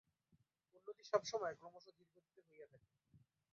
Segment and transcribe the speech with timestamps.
[0.75, 2.89] উন্নতি সব সময় ক্রমশ ধীর গতিতে হইয়া থাকে।